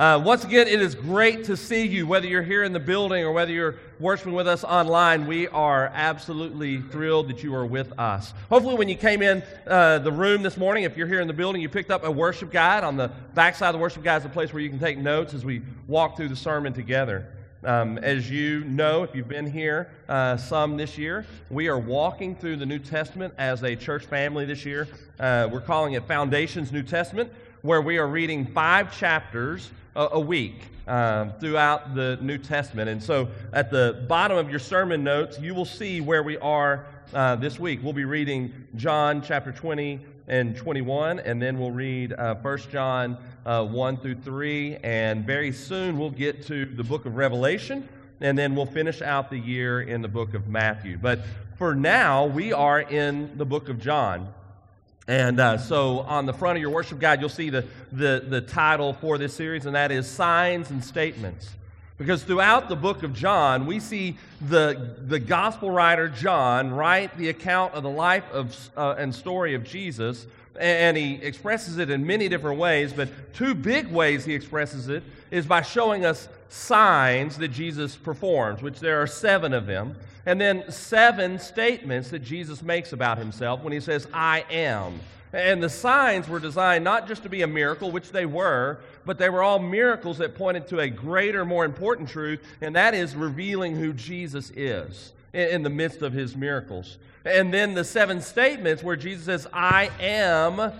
[0.00, 3.22] Uh, once again, it is great to see you, whether you're here in the building
[3.22, 5.26] or whether you're worshiping with us online.
[5.26, 8.32] We are absolutely thrilled that you are with us.
[8.48, 11.34] Hopefully, when you came in uh, the room this morning, if you're here in the
[11.34, 12.82] building, you picked up a worship guide.
[12.82, 15.34] On the backside of the worship guide is a place where you can take notes
[15.34, 17.26] as we walk through the sermon together.
[17.62, 22.34] Um, as you know, if you've been here uh, some this year, we are walking
[22.34, 24.88] through the New Testament as a church family this year.
[25.18, 27.30] Uh, we're calling it Foundations New Testament,
[27.62, 30.54] where we are reading five chapters a, a week
[30.88, 32.88] um, throughout the New Testament.
[32.88, 36.86] And so at the bottom of your sermon notes, you will see where we are
[37.12, 37.80] uh, this week.
[37.82, 43.18] We'll be reading John chapter 20 and 21, and then we'll read uh, 1 John
[43.44, 47.88] uh, 1 through 3, and very soon we'll get to the book of Revelation,
[48.20, 50.98] and then we'll finish out the year in the book of Matthew.
[50.98, 51.20] But
[51.56, 54.32] for now, we are in the book of John.
[55.10, 58.40] And uh, so on the front of your worship guide, you'll see the, the, the
[58.40, 61.50] title for this series, and that is Signs and Statements.
[61.98, 67.28] Because throughout the book of John, we see the, the gospel writer John write the
[67.28, 70.28] account of the life of, uh, and story of Jesus,
[70.60, 75.02] and he expresses it in many different ways, but two big ways he expresses it
[75.32, 80.40] is by showing us signs that Jesus performs, which there are seven of them, and
[80.40, 85.00] then seven statements that Jesus makes about himself when he says, I am.
[85.32, 89.16] And the signs were designed not just to be a miracle, which they were, but
[89.16, 93.14] they were all miracles that pointed to a greater, more important truth, and that is
[93.14, 96.98] revealing who Jesus is in the midst of his miracles.
[97.24, 100.72] And then the seven statements where Jesus says, I am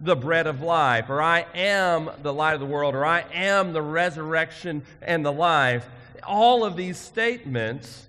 [0.00, 3.72] the bread of life, or I am the light of the world, or I am
[3.72, 5.86] the resurrection and the life.
[6.26, 8.06] All of these statements,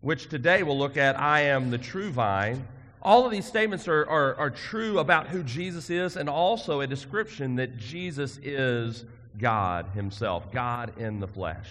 [0.00, 2.66] which today we'll look at, I am the true vine,
[3.00, 6.86] all of these statements are, are, are true about who Jesus is and also a
[6.86, 9.04] description that Jesus is
[9.38, 11.68] God Himself, God in the flesh.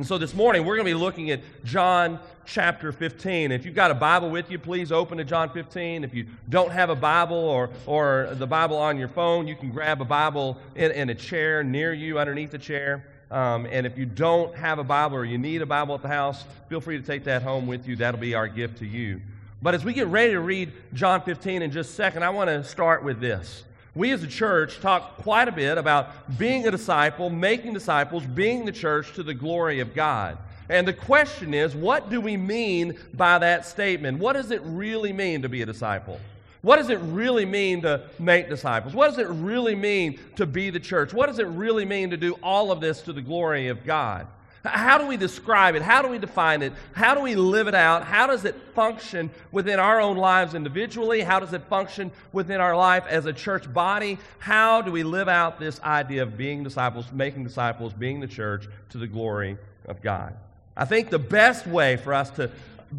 [0.00, 3.52] And so this morning, we're going to be looking at John chapter 15.
[3.52, 6.04] If you've got a Bible with you, please open to John 15.
[6.04, 9.70] If you don't have a Bible or, or the Bible on your phone, you can
[9.70, 13.04] grab a Bible in, in a chair near you, underneath the chair.
[13.30, 16.08] Um, and if you don't have a Bible or you need a Bible at the
[16.08, 17.94] house, feel free to take that home with you.
[17.94, 19.20] That'll be our gift to you.
[19.60, 22.48] But as we get ready to read John 15 in just a second, I want
[22.48, 23.64] to start with this.
[24.00, 28.64] We as a church talk quite a bit about being a disciple, making disciples, being
[28.64, 30.38] the church to the glory of God.
[30.70, 34.18] And the question is, what do we mean by that statement?
[34.18, 36.18] What does it really mean to be a disciple?
[36.62, 38.94] What does it really mean to make disciples?
[38.94, 41.12] What does it really mean to be the church?
[41.12, 44.26] What does it really mean to do all of this to the glory of God?
[44.64, 45.82] How do we describe it?
[45.82, 46.74] How do we define it?
[46.92, 48.04] How do we live it out?
[48.04, 51.22] How does it function within our own lives individually?
[51.22, 54.18] How does it function within our life as a church body?
[54.38, 58.68] How do we live out this idea of being disciples, making disciples, being the church
[58.90, 59.56] to the glory
[59.86, 60.34] of God?
[60.76, 62.50] I think the best way for us to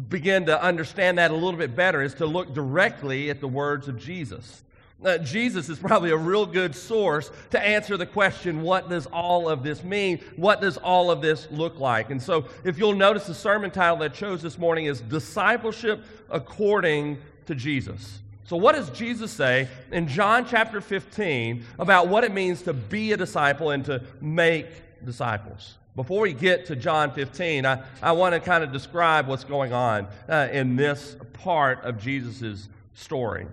[0.08, 3.88] begin to understand that a little bit better is to look directly at the words
[3.88, 4.64] of Jesus.
[5.04, 9.48] Uh, Jesus is probably a real good source to answer the question, what does all
[9.48, 10.20] of this mean?
[10.36, 12.10] What does all of this look like?
[12.10, 16.04] And so, if you'll notice, the sermon title that I chose this morning is Discipleship
[16.30, 18.20] According to Jesus.
[18.44, 23.12] So, what does Jesus say in John chapter 15 about what it means to be
[23.12, 24.66] a disciple and to make
[25.04, 25.78] disciples?
[25.96, 29.72] Before we get to John 15, I, I want to kind of describe what's going
[29.72, 33.46] on uh, in this part of Jesus' story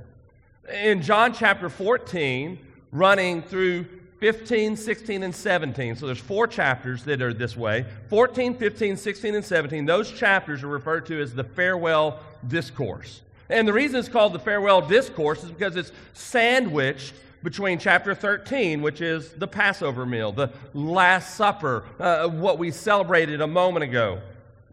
[0.72, 2.58] in John chapter 14,
[2.92, 3.86] running through
[4.20, 5.96] 15, 16, and 17.
[5.96, 9.86] So there's four chapters that are this way 14, 15, 16, and 17.
[9.86, 13.22] Those chapters are referred to as the farewell discourse.
[13.50, 18.82] And the reason it's called the farewell discourse is because it's sandwiched between chapter 13,
[18.82, 24.22] which is the Passover meal, the Last Supper, uh, what we celebrated a moment ago.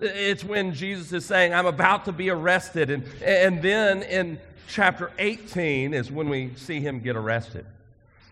[0.01, 2.91] It's when Jesus is saying, I'm about to be arrested.
[2.91, 7.65] And, and then in chapter 18 is when we see him get arrested.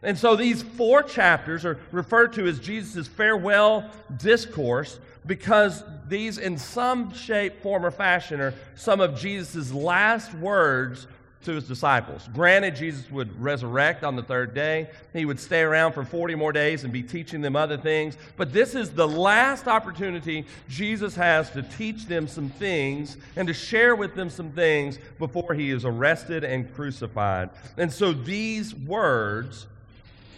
[0.03, 6.59] And so these four chapters are referred to as Jesus' farewell discourse because these, in
[6.59, 11.07] some shape, form, or fashion, are some of Jesus' last words
[11.45, 12.29] to his disciples.
[12.33, 14.89] Granted, Jesus would resurrect on the third day.
[15.13, 18.17] He would stay around for 40 more days and be teaching them other things.
[18.37, 23.55] But this is the last opportunity Jesus has to teach them some things and to
[23.55, 27.51] share with them some things before he is arrested and crucified.
[27.77, 29.67] And so these words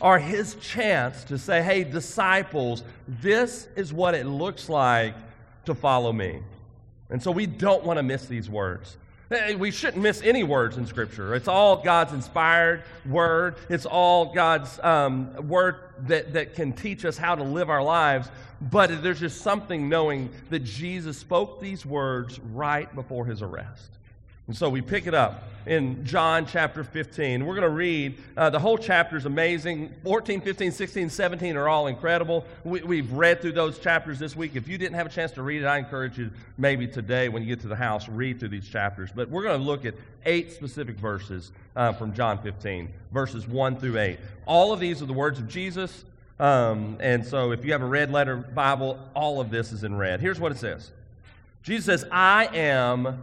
[0.01, 5.15] are his chance to say, hey, disciples, this is what it looks like
[5.65, 6.41] to follow me.
[7.11, 8.97] And so we don't want to miss these words.
[9.29, 11.35] We shouldn't miss any words in Scripture.
[11.35, 13.57] It's all God's inspired word.
[13.69, 15.77] It's all God's um, word
[16.07, 18.29] that, that can teach us how to live our lives.
[18.61, 23.91] But there's just something knowing that Jesus spoke these words right before his arrest.
[24.47, 27.45] And so we pick it up in John chapter 15.
[27.45, 29.93] We're going to read, uh, the whole chapter is amazing.
[30.05, 32.45] 14, 15, 16, 17 are all incredible.
[32.63, 34.53] We, have read through those chapters this week.
[34.55, 37.43] If you didn't have a chance to read it, I encourage you maybe today when
[37.43, 39.11] you get to the house, read through these chapters.
[39.13, 39.95] But we're going to look at
[40.25, 44.19] eight specific verses uh, from John 15, verses 1 through 8.
[44.47, 46.05] All of these are the words of Jesus.
[46.39, 49.97] Um, and so if you have a red letter Bible, all of this is in
[49.97, 50.21] red.
[50.21, 50.93] Here's what it says
[51.65, 53.23] Jesus says, I am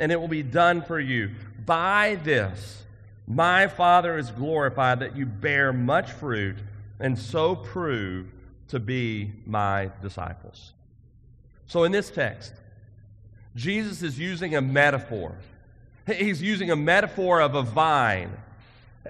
[0.00, 1.30] and it will be done for you.
[1.64, 2.82] By this,
[3.28, 6.56] my Father is glorified that you bear much fruit
[6.98, 8.26] and so prove
[8.68, 10.72] to be my disciples.
[11.66, 12.52] So, in this text,
[13.54, 15.36] Jesus is using a metaphor.
[16.06, 18.32] He's using a metaphor of a vine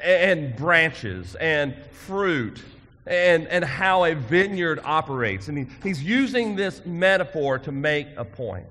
[0.02, 2.62] and branches and fruit
[3.06, 5.48] and, and how a vineyard operates.
[5.48, 8.68] And he, he's using this metaphor to make a point.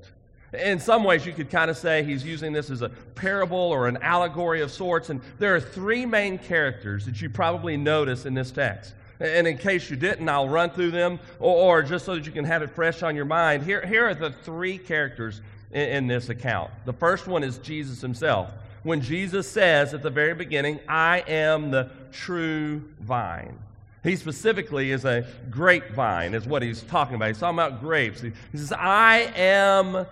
[0.53, 3.87] In some ways, you could kind of say he's using this as a parable or
[3.87, 5.09] an allegory of sorts.
[5.09, 8.93] And there are three main characters that you probably notice in this text.
[9.19, 12.31] And in case you didn't, I'll run through them, or, or just so that you
[12.31, 13.63] can have it fresh on your mind.
[13.63, 15.41] Here, here are the three characters
[15.71, 16.71] in, in this account.
[16.85, 18.51] The first one is Jesus himself.
[18.83, 23.59] When Jesus says at the very beginning, I am the true vine.
[24.03, 27.27] He specifically is a grapevine, is what he's talking about.
[27.27, 28.21] He's talking about grapes.
[28.21, 30.05] He says, I am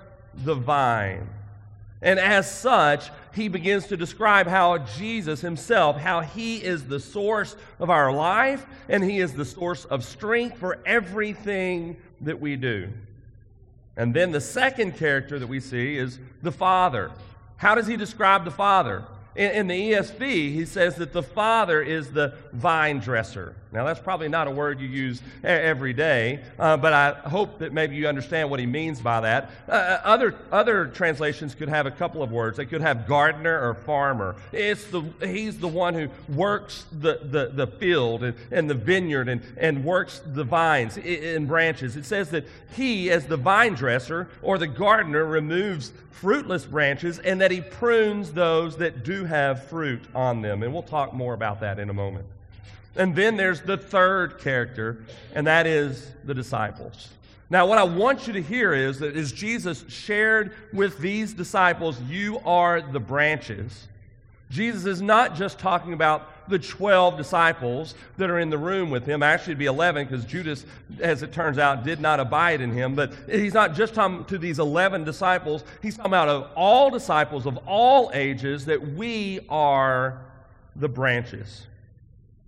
[0.44, 1.28] the vine.
[2.02, 7.56] And as such, he begins to describe how Jesus himself, how he is the source
[7.80, 12.90] of our life and he is the source of strength for everything that we do.
[13.96, 17.12] And then the second character that we see is the Father.
[17.58, 19.04] How does he describe the Father?
[19.38, 23.54] In, in, the ESV, he says that the Father is the vine dresser.
[23.72, 27.72] Now, that's probably not a word you use every day, uh, but I hope that
[27.72, 29.52] maybe you understand what he means by that.
[29.70, 32.58] Uh, uh, other, other translations could have a couple of words.
[32.58, 34.36] They could have gardener or farmer.
[34.52, 39.30] It's the, he's the one who works the, the, the field and, and the vineyard
[39.30, 41.96] and, and works the vines and branches.
[41.96, 47.42] It says that he, as the vine dresser or the gardener, removes fruitless branches and
[47.42, 50.64] that he prunes those that do have fruit on them.
[50.64, 52.26] And we'll talk more about that in a moment.
[52.96, 55.04] And then there's the third character,
[55.36, 57.10] and that is the disciples.
[57.50, 62.02] Now, what I want you to hear is that as Jesus shared with these disciples,
[62.02, 63.88] you are the branches.
[64.50, 69.06] Jesus is not just talking about the 12 disciples that are in the room with
[69.06, 69.22] him.
[69.22, 70.66] Actually, it'd be 11 because Judas,
[71.02, 72.96] as it turns out, did not abide in him.
[72.96, 75.64] But he's not just talking to these 11 disciples.
[75.82, 80.22] He's talking about of all disciples of all ages that we are
[80.76, 81.68] the branches.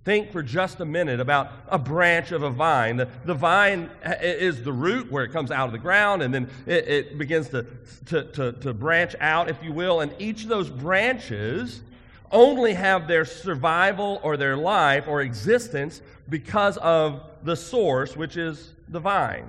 [0.05, 2.95] Think for just a minute about a branch of a vine.
[2.95, 3.91] The, the vine
[4.21, 7.49] is the root where it comes out of the ground and then it, it begins
[7.49, 7.65] to,
[8.05, 9.99] to, to, to branch out, if you will.
[9.99, 11.81] And each of those branches
[12.31, 18.73] only have their survival or their life or existence because of the source, which is
[18.87, 19.47] the vine.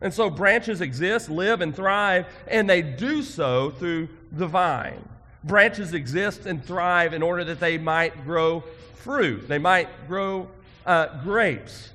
[0.00, 5.08] And so branches exist, live, and thrive, and they do so through the vine.
[5.44, 10.48] Branches exist and thrive in order that they might grow fruit, they might grow
[10.86, 11.90] uh, grapes.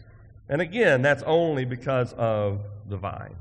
[0.49, 3.35] And again, that's only because of the vine.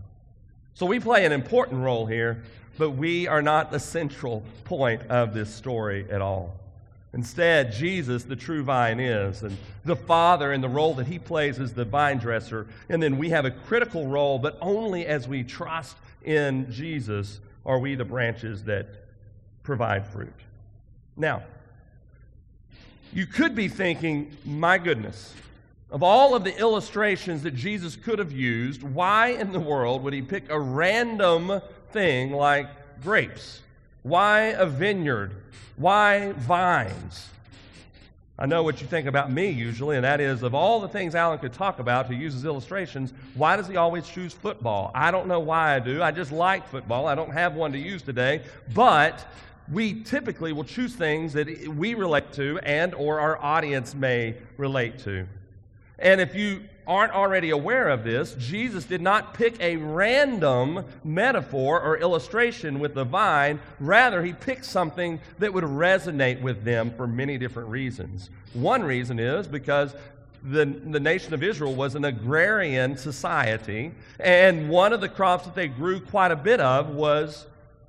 [0.74, 2.42] So we play an important role here,
[2.78, 6.54] but we are not the central point of this story at all.
[7.12, 11.58] Instead, Jesus, the true vine, is, and the Father, in the role that he plays
[11.58, 12.66] as the vine dresser.
[12.90, 17.78] And then we have a critical role, but only as we trust in Jesus are
[17.78, 18.88] we the branches that
[19.62, 20.34] provide fruit.
[21.16, 21.42] Now,
[23.14, 25.32] you could be thinking, my goodness,
[25.90, 30.12] of all of the illustrations that Jesus could have used, why in the world would
[30.12, 31.62] he pick a random
[31.96, 32.68] thing like
[33.02, 33.62] grapes?
[34.02, 35.32] Why a vineyard?
[35.76, 37.30] Why vines?
[38.38, 41.14] I know what you think about me usually, and that is of all the things
[41.14, 44.90] Alan could talk about to use as illustrations, why does he always choose football?
[44.94, 46.02] I don't know why I do.
[46.02, 47.06] I just like football.
[47.06, 48.42] I don't have one to use today,
[48.74, 49.26] but
[49.72, 54.98] we typically will choose things that we relate to and or our audience may relate
[54.98, 55.26] to.
[55.98, 61.80] And if you aren't already aware of this, Jesus did not pick a random metaphor
[61.80, 63.60] or illustration with the vine.
[63.80, 68.30] Rather, he picked something that would resonate with them for many different reasons.
[68.52, 69.94] One reason is because
[70.42, 75.54] the, the nation of Israel was an agrarian society, and one of the crops that
[75.54, 77.46] they grew quite a bit of was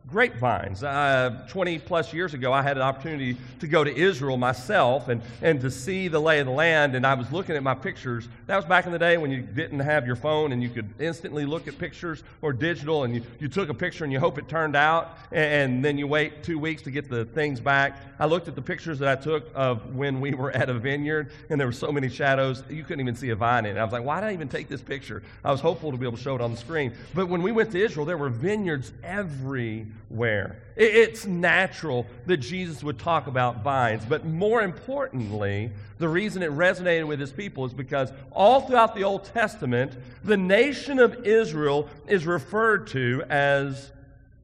[0.10, 0.84] grapevines.
[0.84, 5.22] Uh, 20 plus years ago, I had an opportunity to go to Israel myself and,
[5.42, 8.30] and to see the lay of the land, and I was looking at my pictures.
[8.46, 10.90] That was back in the day when you didn't have your phone and you could
[11.00, 14.38] instantly look at pictures or digital, and you, you took a picture and you hope
[14.38, 17.98] it turned out, and, and then you wait two weeks to get the things back.
[18.20, 21.32] I looked at the pictures that I took of when we were at a vineyard,
[21.50, 23.80] and there were so many shadows, you couldn't even see a vine in it.
[23.80, 25.22] I was like, why did I even take this picture?
[25.44, 26.94] I was hopeful to be able to show it on the screen.
[27.14, 30.58] But when we went to Israel, there were vineyards every where.
[30.75, 37.08] It's natural that Jesus would talk about vines, but more importantly, the reason it resonated
[37.08, 42.25] with his people is because all throughout the Old Testament, the nation of Israel is
[42.25, 43.92] referred to as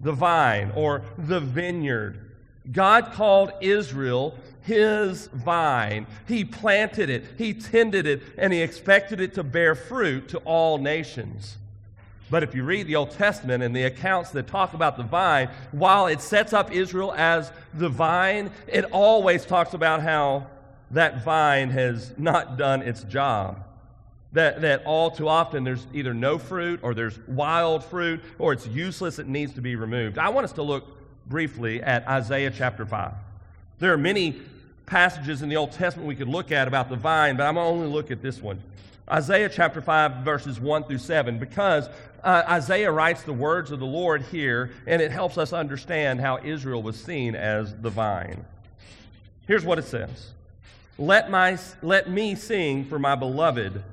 [0.01, 2.31] the vine or the vineyard.
[2.71, 6.07] God called Israel his vine.
[6.27, 10.77] He planted it, he tended it, and he expected it to bear fruit to all
[10.77, 11.57] nations.
[12.33, 15.51] But if you read the Old Testament and the accounts that talk about the vine,
[15.71, 20.47] while it sets up Israel as the vine, it always talks about how
[20.89, 23.63] that vine has not done its job.
[24.31, 28.65] That, that all too often there's either no fruit or there's wild fruit or it's
[28.65, 30.17] useless, it needs to be removed.
[30.17, 30.87] I want us to look
[31.27, 33.13] briefly at Isaiah chapter 5.
[33.77, 34.41] There are many
[34.87, 37.67] passages in the Old Testament we could look at about the vine, but I'm going
[37.67, 38.59] to only look at this one.
[39.09, 41.89] Isaiah chapter 5, verses 1 through 7, because
[42.23, 46.39] uh, Isaiah writes the words of the Lord here, and it helps us understand how
[46.43, 48.45] Israel was seen as the vine.
[49.47, 50.31] Here's what it says
[50.97, 53.83] Let, my, let me sing for my beloved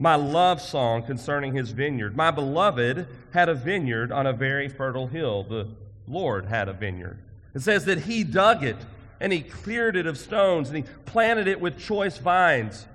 [0.00, 2.16] my love song concerning his vineyard.
[2.16, 5.44] My beloved had a vineyard on a very fertile hill.
[5.44, 5.68] The
[6.08, 7.18] Lord had a vineyard.
[7.54, 8.78] It says that he dug it
[9.20, 12.86] and he cleared it of stones and he planted it with choice vines.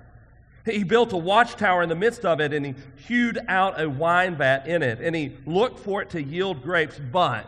[0.66, 2.74] He built a watchtower in the midst of it, and he
[3.06, 7.00] hewed out a wine vat in it, and he looked for it to yield grapes,
[7.12, 7.46] but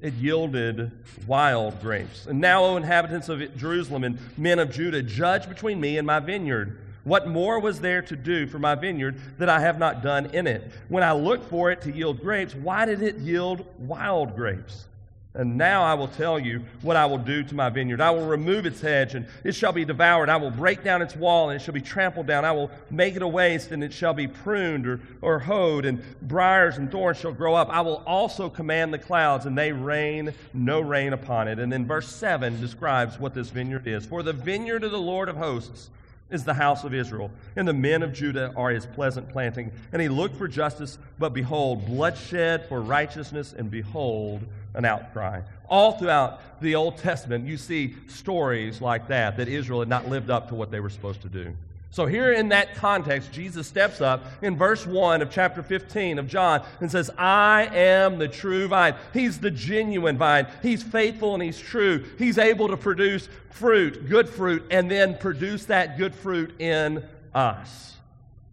[0.00, 0.90] it yielded
[1.26, 2.26] wild grapes.
[2.26, 6.18] And now, O inhabitants of Jerusalem and men of Judah, judge between me and my
[6.18, 6.78] vineyard.
[7.04, 10.48] What more was there to do for my vineyard that I have not done in
[10.48, 10.72] it?
[10.88, 14.88] When I looked for it to yield grapes, why did it yield wild grapes?
[15.36, 18.00] And now I will tell you what I will do to my vineyard.
[18.00, 20.30] I will remove its hedge, and it shall be devoured.
[20.30, 22.46] I will break down its wall, and it shall be trampled down.
[22.46, 26.02] I will make it a waste, and it shall be pruned or, or hoed, and
[26.22, 27.68] briars and thorns shall grow up.
[27.68, 31.58] I will also command the clouds, and they rain no rain upon it.
[31.58, 34.06] And then verse 7 describes what this vineyard is.
[34.06, 35.90] For the vineyard of the Lord of hosts
[36.30, 39.70] is the house of Israel, and the men of Judah are his pleasant planting.
[39.92, 44.42] And he looked for justice, but behold, bloodshed for righteousness, and behold,
[44.74, 45.42] an outcry.
[45.68, 50.30] All throughout the Old Testament, you see stories like that, that Israel had not lived
[50.30, 51.56] up to what they were supposed to do.
[51.90, 56.28] So, here in that context, Jesus steps up in verse 1 of chapter 15 of
[56.28, 58.94] John and says, I am the true vine.
[59.14, 60.46] He's the genuine vine.
[60.62, 62.04] He's faithful and he's true.
[62.18, 67.02] He's able to produce fruit, good fruit, and then produce that good fruit in
[67.34, 67.94] us.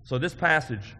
[0.06, 0.96] So, this passage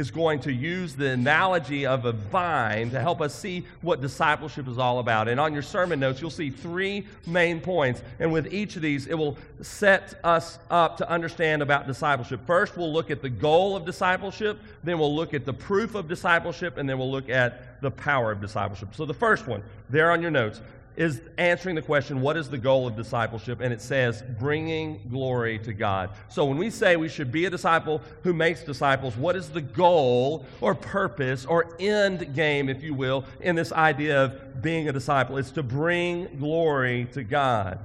[0.00, 4.66] is going to use the analogy of a vine to help us see what discipleship
[4.66, 5.28] is all about.
[5.28, 8.02] And on your sermon notes, you'll see three main points.
[8.18, 12.40] And with each of these, it will set us up to understand about discipleship.
[12.46, 16.08] First, we'll look at the goal of discipleship, then we'll look at the proof of
[16.08, 18.94] discipleship, and then we'll look at the power of discipleship.
[18.94, 20.62] So, the first one, there on your notes,
[20.96, 23.60] is answering the question, what is the goal of discipleship?
[23.60, 26.10] And it says, bringing glory to God.
[26.28, 29.60] So when we say we should be a disciple who makes disciples, what is the
[29.60, 34.92] goal or purpose or end game, if you will, in this idea of being a
[34.92, 35.36] disciple?
[35.36, 37.78] It's to bring glory to God.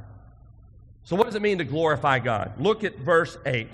[1.04, 2.60] So, what does it mean to glorify God?
[2.60, 3.70] Look at verse 8.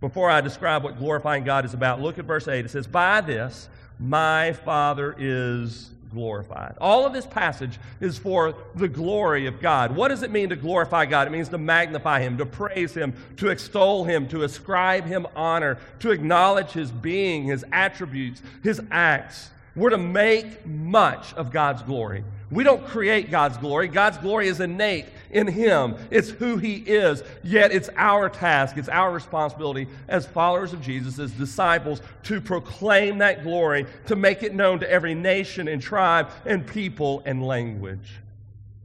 [0.00, 2.66] Before I describe what glorifying God is about, look at verse 8.
[2.66, 6.74] It says, By this my Father is glorified.
[6.80, 9.94] All of this passage is for the glory of God.
[9.94, 11.26] What does it mean to glorify God?
[11.26, 15.76] It means to magnify Him, to praise Him, to extol Him, to ascribe Him honor,
[16.00, 19.50] to acknowledge His being, His attributes, His acts.
[19.74, 22.24] We're to make much of God's glory.
[22.50, 23.88] We don't create God's glory.
[23.88, 25.96] God's glory is innate in Him.
[26.10, 27.22] It's who He is.
[27.42, 33.18] Yet it's our task, it's our responsibility as followers of Jesus, as disciples, to proclaim
[33.18, 38.20] that glory, to make it known to every nation and tribe and people and language.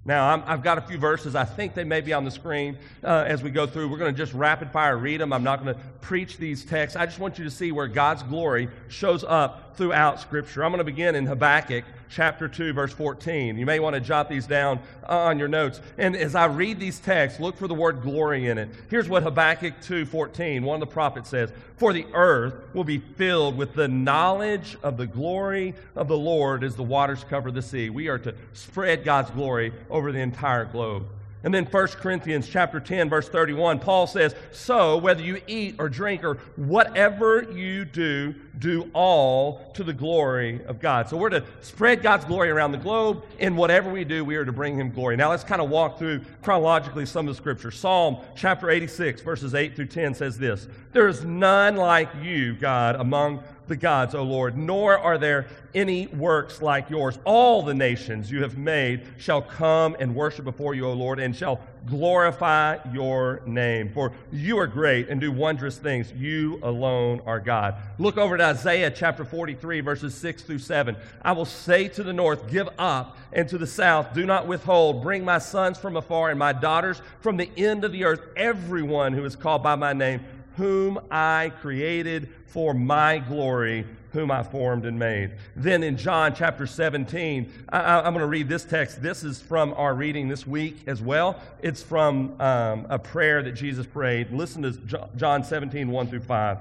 [0.04, 1.36] Now, i have got a few verses.
[1.36, 3.88] I think they may be on the screen uh, as we go through.
[3.88, 5.32] We're going to just rapid fire read them.
[5.32, 6.96] I'm not going to preach these texts.
[6.96, 10.64] I just want you to see where God's glory shows up throughout Scripture.
[10.64, 13.58] I'm going to begin in Habakkuk chapter 2, verse 14.
[13.58, 15.82] You may want to jot these down on your notes.
[15.98, 18.70] And as I read these texts, look for the word glory in it.
[18.90, 23.00] Here's what Habakkuk 2, 14, one of the prophets says For the earth will be
[23.00, 27.62] filled with the knowledge of the glory of the Lord as the waters cover the
[27.62, 27.90] sea.
[27.90, 31.08] We are to spread God's glory over the entire globe.
[31.44, 35.90] And then 1 Corinthians chapter 10 verse 31 Paul says, "So whether you eat or
[35.90, 41.44] drink or whatever you do, do all to the glory of God." So we're to
[41.62, 43.24] spread God's glory around the globe.
[43.40, 45.16] In whatever we do, we are to bring him glory.
[45.16, 47.72] Now let's kind of walk through chronologically some of the scripture.
[47.72, 52.96] Psalm chapter 86 verses 8 through 10 says this, "There is none like you, God,
[52.98, 57.18] among the gods, O Lord, nor are there any works like yours.
[57.24, 61.34] All the nations you have made shall come and worship before you, O Lord, and
[61.34, 63.90] shall glorify your name.
[63.94, 66.12] For you are great and do wondrous things.
[66.12, 67.76] You alone are God.
[67.98, 70.96] Look over to Isaiah chapter 43, verses 6 through 7.
[71.22, 75.02] I will say to the north, Give up, and to the south, Do not withhold.
[75.02, 79.14] Bring my sons from afar and my daughters from the end of the earth, everyone
[79.14, 80.26] who is called by my name
[80.58, 85.32] whom I created for my glory, whom I formed and made.
[85.56, 89.02] Then in John chapter 17, I, am going to read this text.
[89.02, 91.40] This is from our reading this week as well.
[91.62, 94.32] It's from um, a prayer that Jesus prayed.
[94.32, 96.58] Listen to John 17, 1 through 5.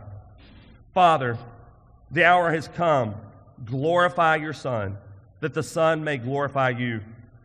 [0.94, 1.38] Father,
[2.11, 3.14] the hour has come.
[3.64, 4.97] Glorify your Son,
[5.40, 7.00] that the Son may glorify you,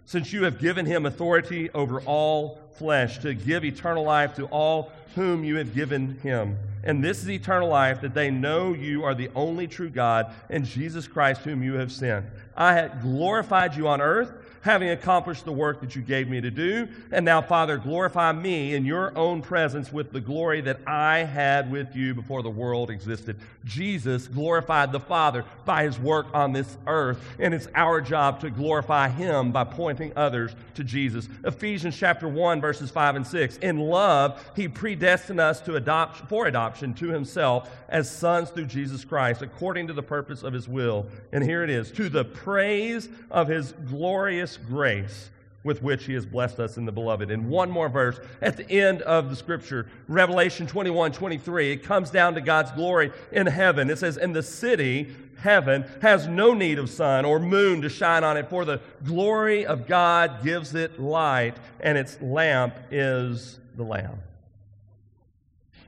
[0.06, 4.92] since you have given him authority over all flesh to give eternal life to all
[5.16, 6.58] whom you have given him.
[6.84, 10.66] And this is eternal life, that they know you are the only true God and
[10.66, 12.26] Jesus Christ, whom you have sent.
[12.56, 14.32] I have glorified you on earth
[14.66, 16.88] having accomplished the work that you gave me to do.
[17.12, 21.72] And now, Father, glorify me in your own presence with the glory that I had
[21.72, 23.40] with you before the world existed.
[23.64, 28.50] Jesus glorified the Father by his work on this earth, and it's our job to
[28.50, 31.30] glorify him by pointing others to Jesus.
[31.44, 33.58] Ephesians chapter 1, verses 5 and 6.
[33.58, 39.06] In love, he predestined us to adopt, for adoption to himself as sons through Jesus
[39.06, 41.06] Christ, according to the purpose of his will.
[41.32, 45.30] And here it is to the praise of his glorious grace
[45.66, 47.32] with which he has blessed us in the beloved.
[47.32, 51.72] And one more verse at the end of the scripture, Revelation 21 23.
[51.72, 53.90] It comes down to God's glory in heaven.
[53.90, 58.24] It says, And the city, heaven, has no need of sun or moon to shine
[58.24, 63.84] on it, for the glory of God gives it light, and its lamp is the
[63.84, 64.20] Lamb.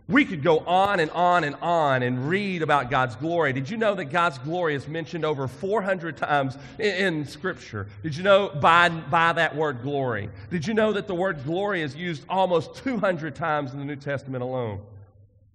[0.10, 3.52] We could go on and on and on and read about God's glory.
[3.52, 7.88] Did you know that God's glory is mentioned over 400 times in, in, Scripture?
[8.04, 10.30] Did you know by, by that word glory?
[10.50, 13.98] Did you know that the word glory is used almost 200 times in the New
[13.98, 14.80] Testament alone?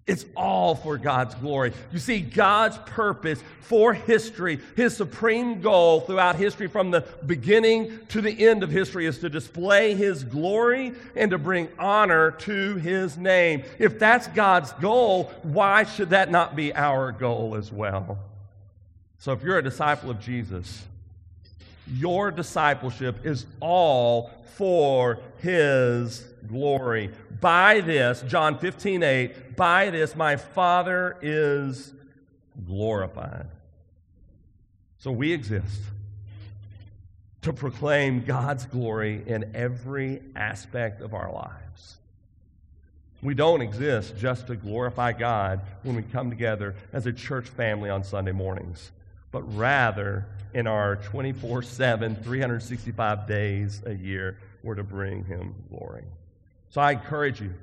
[0.05, 1.71] It's all for God's glory.
[1.93, 8.19] You see, God's purpose for history, His supreme goal throughout history from the beginning to
[8.19, 13.17] the end of history is to display His glory and to bring honor to His
[13.17, 13.63] name.
[13.79, 18.19] If that's God's goal, why should that not be our goal as well?
[19.19, 20.83] So if you're a disciple of Jesus,
[21.91, 27.11] your discipleship is all for His glory.
[27.41, 31.93] By this, John 15, 8, by this my Father is
[32.65, 33.47] glorified.
[34.99, 35.81] So we exist
[37.41, 41.97] to proclaim God's glory in every aspect of our lives.
[43.21, 47.89] We don't exist just to glorify God when we come together as a church family
[47.89, 48.91] on Sunday mornings,
[49.33, 56.05] but rather in our 24 7, 365 days a year, we're to bring Him glory.
[56.69, 57.53] So I encourage you,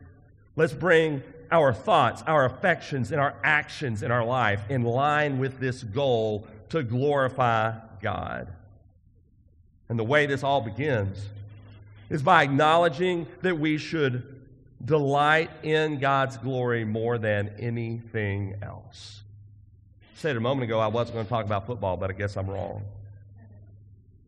[0.56, 5.58] let's bring our thoughts, our affections, and our actions in our life in line with
[5.60, 8.48] this goal to glorify God.
[9.88, 11.24] And the way this all begins
[12.08, 14.40] is by acknowledging that we should
[14.84, 19.22] delight in God's glory more than anything else.
[20.20, 22.46] Said a moment ago I wasn't going to talk about football, but I guess I'm
[22.46, 22.82] wrong.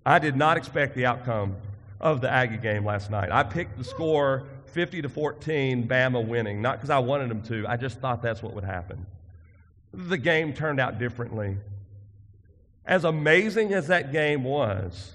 [0.07, 1.55] I did not expect the outcome
[2.01, 3.31] of the Aggie game last night.
[3.31, 7.67] I picked the score 50 to 14, Bama winning, not because I wanted them to.
[7.69, 9.05] I just thought that's what would happen.
[9.93, 11.59] The game turned out differently.
[12.87, 15.13] As amazing as that game was,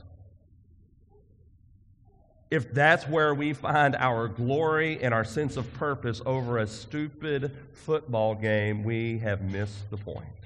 [2.52, 7.52] if that's where we find our glory and our sense of purpose over a stupid
[7.74, 10.37] football game, we have missed the point.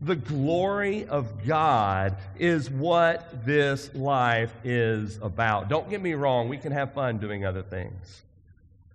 [0.00, 5.68] The glory of God is what this life is about.
[5.68, 8.22] Don't get me wrong, we can have fun doing other things.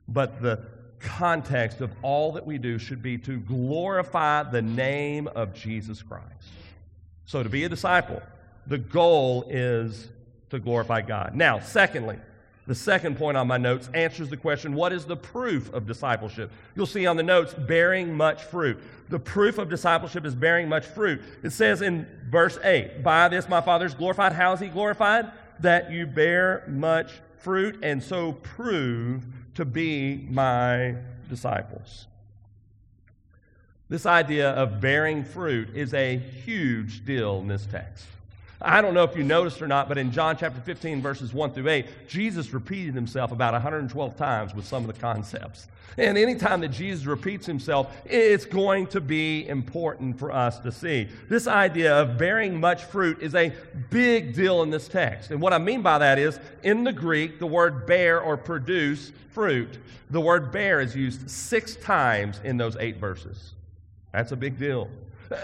[0.08, 0.62] But the
[1.00, 6.26] context of all that we do should be to glorify the name of Jesus Christ.
[7.26, 8.22] So, to be a disciple,
[8.68, 10.08] the goal is
[10.52, 11.36] to glorify God.
[11.36, 12.18] Now, secondly,
[12.66, 16.52] the second point on my notes answers the question what is the proof of discipleship?
[16.76, 18.82] You'll see on the notes, bearing much fruit.
[19.10, 21.22] The proof of discipleship is bearing much fruit.
[21.44, 24.32] It says in verse 8, By this my Father is glorified.
[24.32, 25.32] How is he glorified?
[25.60, 30.96] That you bear much fruit and so prove to be my
[31.30, 32.08] disciples.
[33.90, 38.06] This idea of bearing fruit is a huge deal in this text.
[38.64, 41.52] I don't know if you noticed or not, but in John chapter 15, verses 1
[41.52, 45.68] through 8, Jesus repeated himself about 112 times with some of the concepts.
[45.98, 51.08] And anytime that Jesus repeats himself, it's going to be important for us to see.
[51.30, 53.54] This idea of bearing much fruit is a
[53.90, 55.32] big deal in this text.
[55.32, 59.12] And what I mean by that is, in the Greek, the word bear or produce
[59.30, 59.78] fruit,
[60.10, 63.52] the word bear is used six times in those eight verses.
[64.14, 64.90] That's a big deal.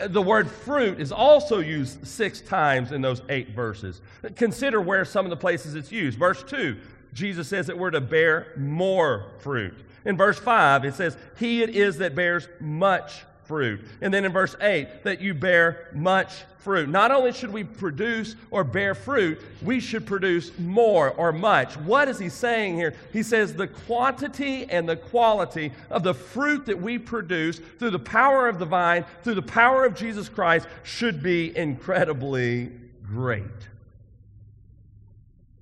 [0.08, 4.01] The word fruit is also used six times in those eight verses.
[4.36, 6.17] Consider where some of the places it's used.
[6.17, 6.77] Verse 2,
[7.13, 9.73] Jesus says that we're to bear more fruit.
[10.05, 13.81] In verse 5, it says, He it is that bears much fruit.
[14.01, 16.88] And then in verse 8, that you bear much fruit.
[16.88, 21.75] Not only should we produce or bear fruit, we should produce more or much.
[21.77, 22.93] What is he saying here?
[23.12, 27.97] He says the quantity and the quality of the fruit that we produce through the
[27.97, 32.71] power of the vine, through the power of Jesus Christ, should be incredibly
[33.07, 33.41] great.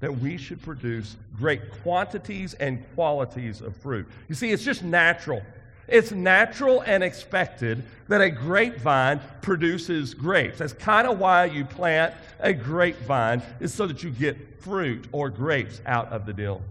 [0.01, 4.09] That we should produce great quantities and qualities of fruit.
[4.27, 5.41] You see, it's just natural
[5.87, 10.59] it's natural and expected that a grapevine produces grapes.
[10.59, 15.29] That's kind of why you plant a grapevine, is so that you get fruit or
[15.29, 16.61] grapes out of the deal.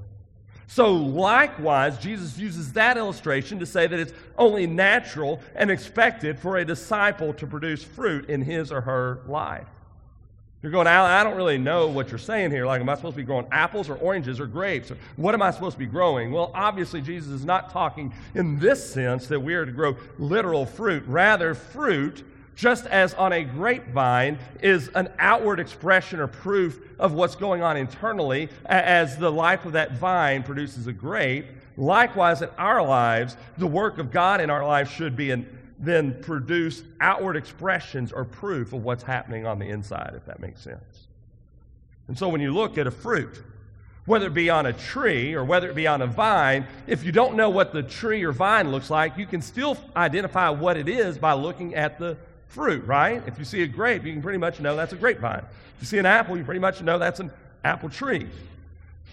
[0.68, 6.56] So, likewise, Jesus uses that illustration to say that it's only natural and expected for
[6.56, 9.68] a disciple to produce fruit in his or her life.
[10.62, 12.66] You're going, I don't really know what you're saying here.
[12.66, 14.90] Like, am I supposed to be growing apples or oranges or grapes?
[14.90, 16.32] Or what am I supposed to be growing?
[16.32, 20.66] Well, obviously, Jesus is not talking in this sense that we are to grow literal
[20.66, 21.04] fruit.
[21.06, 22.24] Rather, fruit,
[22.56, 27.76] just as on a grapevine, is an outward expression or proof of what's going on
[27.76, 31.46] internally as the life of that vine produces a grape.
[31.76, 36.20] Likewise, in our lives, the work of God in our lives should be an then
[36.22, 41.06] produce outward expressions or proof of what's happening on the inside, if that makes sense.
[42.08, 43.42] And so when you look at a fruit,
[44.06, 47.12] whether it be on a tree or whether it be on a vine, if you
[47.12, 50.88] don't know what the tree or vine looks like, you can still identify what it
[50.88, 53.22] is by looking at the fruit, right?
[53.26, 55.44] If you see a grape, you can pretty much know that's a grapevine.
[55.76, 57.30] If you see an apple, you pretty much know that's an
[57.64, 58.28] apple tree.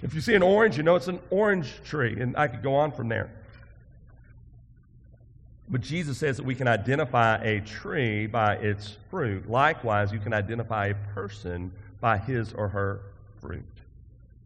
[0.03, 2.19] If you see an orange, you know it's an orange tree.
[2.19, 3.31] And I could go on from there.
[5.73, 9.49] But Jesus says that we can identify a tree by its fruit.
[9.49, 13.01] Likewise, you can identify a person by his or her
[13.41, 13.65] fruit.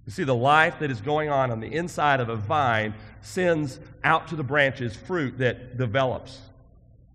[0.05, 3.77] You see, the life that is going on on the inside of a vine sends
[4.05, 6.39] out to the branches fruit that develops.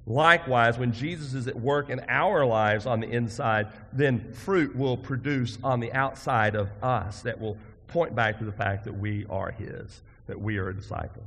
[0.07, 4.98] Likewise, when Jesus is at work in our lives on the inside, then fruit will
[4.98, 7.57] produce on the outside of us that will
[7.88, 11.22] point back to the fact that we are His, that we are a disciple.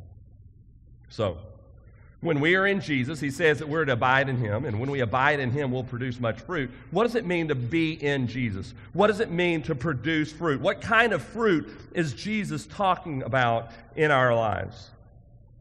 [1.09, 1.39] So,
[2.25, 4.89] when we are in Jesus, he says that we're to abide in him, and when
[4.89, 6.71] we abide in him, we'll produce much fruit.
[6.91, 8.73] What does it mean to be in Jesus?
[8.93, 10.59] What does it mean to produce fruit?
[10.59, 14.89] What kind of fruit is Jesus talking about in our lives?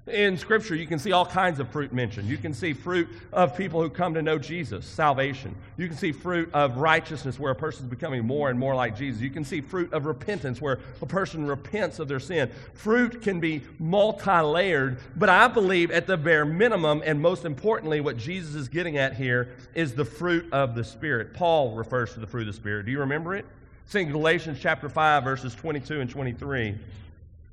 [0.06, 2.28] In Scripture, you can see all kinds of fruit mentioned.
[2.28, 5.54] You can see fruit of people who come to know Jesus, salvation.
[5.78, 8.98] You can see fruit of righteousness, where a person is becoming more and more like
[8.98, 9.22] Jesus.
[9.22, 12.50] You can see fruit of repentance, where a person repents of their sin.
[12.74, 18.02] Fruit can be multi layered, but I believe at the bare minimum, and most importantly,
[18.02, 21.32] what Jesus is getting at here is the fruit of the Spirit.
[21.32, 22.84] Paul refers to the fruit of the Spirit.
[22.84, 23.46] Do you remember it?
[23.86, 26.74] It's in Galatians chapter 5, verses 22 and 23.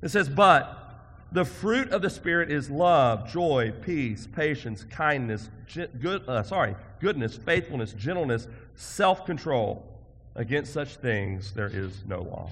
[0.02, 0.91] It says, But
[1.32, 5.48] the fruit of the Spirit is love, joy, peace, patience, kindness,
[6.00, 9.86] good, uh, sorry, goodness, faithfulness, gentleness, self control.
[10.34, 12.48] Against such things there is no law.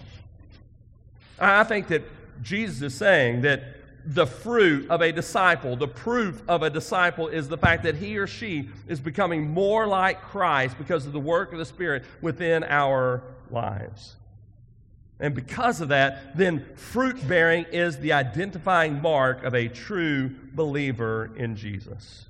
[1.38, 2.02] I think that
[2.42, 3.62] Jesus is saying that
[4.04, 8.18] the fruit of a disciple, the proof of a disciple is the fact that he
[8.18, 12.64] or she is becoming more like Christ because of the work of the Spirit within
[12.64, 14.16] our lives.
[15.20, 21.30] And because of that, then fruit bearing is the identifying mark of a true believer
[21.36, 22.26] in Jesus.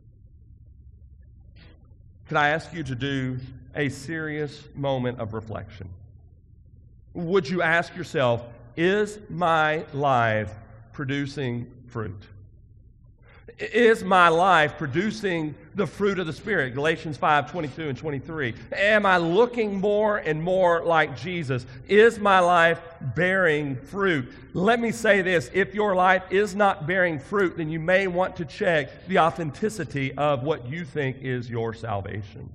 [2.27, 3.39] Could I ask you to do
[3.75, 5.89] a serious moment of reflection?
[7.15, 8.43] Would you ask yourself,
[8.77, 10.53] is my life
[10.93, 12.23] producing fruit?
[13.59, 16.75] Is my life producing the fruit of the Spirit?
[16.75, 18.55] Galatians 5 22 and 23.
[18.73, 21.67] Am I looking more and more like Jesus?
[21.89, 24.33] Is my life bearing fruit?
[24.53, 28.37] Let me say this if your life is not bearing fruit, then you may want
[28.37, 32.51] to check the authenticity of what you think is your salvation.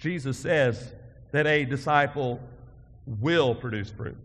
[0.00, 0.92] Jesus says
[1.32, 2.40] that a disciple
[3.06, 4.16] will produce fruit.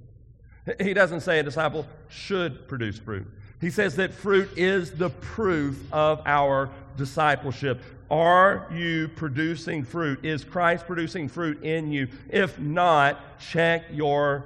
[0.79, 3.25] He doesn't say a disciple should produce fruit.
[3.61, 7.81] He says that fruit is the proof of our discipleship.
[8.09, 10.23] Are you producing fruit?
[10.23, 12.07] Is Christ producing fruit in you?
[12.29, 14.45] If not, check your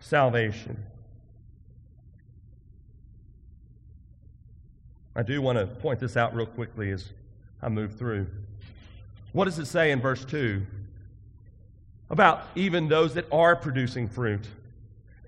[0.00, 0.82] salvation.
[5.14, 7.10] I do want to point this out real quickly as
[7.60, 8.26] I move through.
[9.32, 10.64] What does it say in verse 2
[12.10, 14.46] about even those that are producing fruit?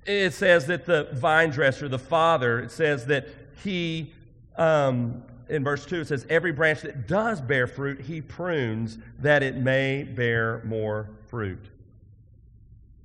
[0.07, 3.29] It says that the vine dresser, the father, it says that
[3.63, 4.13] he,
[4.57, 9.43] um, in verse 2, it says, every branch that does bear fruit, he prunes that
[9.43, 11.65] it may bear more fruit.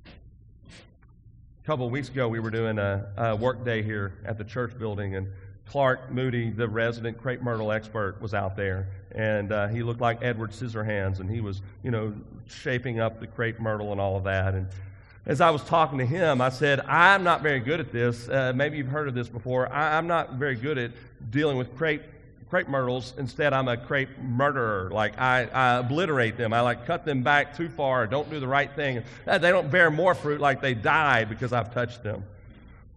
[0.06, 4.44] A couple of weeks ago, we were doing a, a work day here at the
[4.44, 5.28] church building, and
[5.66, 10.18] Clark Moody, the resident crepe myrtle expert, was out there, and uh, he looked like
[10.20, 12.12] Edward Scissorhands, and he was, you know,
[12.48, 14.54] shaping up the crepe myrtle and all of that.
[14.54, 14.66] And
[15.26, 18.28] as I was talking to him, I said, I'm not very good at this.
[18.28, 19.70] Uh, maybe you've heard of this before.
[19.70, 20.92] I, am not very good at
[21.30, 22.02] dealing with crepe,
[22.48, 23.12] crepe myrtles.
[23.18, 24.90] Instead, I'm a crepe murderer.
[24.90, 26.52] Like, I, I obliterate them.
[26.52, 29.02] I like cut them back too far, don't do the right thing.
[29.26, 32.24] Uh, they don't bear more fruit like they die because I've touched them.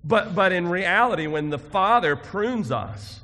[0.06, 3.20] But, but in reality, when the Father prunes us,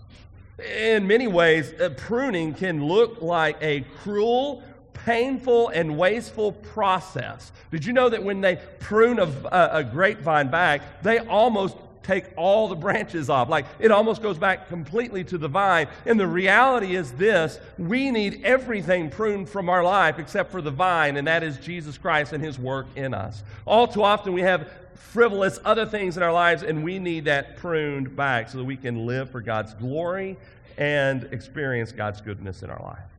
[0.59, 4.63] in many ways, uh, pruning can look like a cruel
[5.05, 7.51] painful and wasteful process.
[7.71, 12.67] Did you know that when they prune a, a, grapevine back, they almost take all
[12.67, 13.49] the branches off.
[13.49, 15.87] Like it almost goes back completely to the vine.
[16.05, 20.71] And the reality is this we need everything pruned from our life except for the
[20.71, 23.43] vine, and that is Jesus Christ and his work in us.
[23.65, 27.57] All too often we have frivolous other things in our lives, and we need that
[27.57, 30.37] pruned back so that we can live for God's glory
[30.77, 33.09] and experience God's goodness in our life.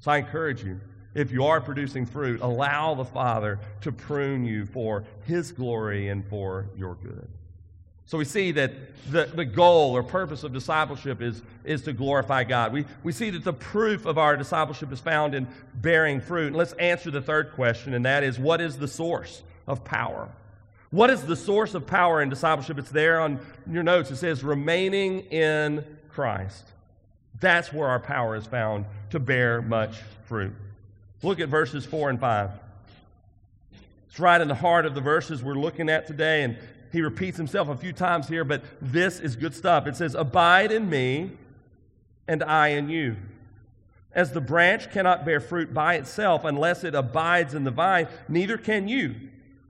[0.00, 0.80] So I encourage you
[1.16, 6.22] if you are producing fruit, allow the Father to prune you for His glory and
[6.26, 7.26] for your good.
[8.04, 8.72] So we see that
[9.10, 12.72] the, the goal or purpose of discipleship is, is to glorify God.
[12.72, 16.48] We, we see that the proof of our discipleship is found in bearing fruit.
[16.48, 20.28] And let's answer the third question, and that is what is the source of power?
[20.90, 22.78] What is the source of power in discipleship?
[22.78, 24.10] It's there on your notes.
[24.10, 26.64] It says remaining in Christ.
[27.40, 30.54] That's where our power is found to bear much fruit.
[31.22, 32.50] Look at verses 4 and 5.
[34.08, 36.56] It's right in the heart of the verses we're looking at today, and
[36.92, 39.86] he repeats himself a few times here, but this is good stuff.
[39.86, 41.32] It says, Abide in me,
[42.28, 43.16] and I in you.
[44.12, 48.56] As the branch cannot bear fruit by itself unless it abides in the vine, neither
[48.56, 49.14] can you